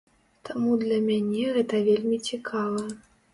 [0.47, 2.81] Таму для мяне гэта вельмі цікава.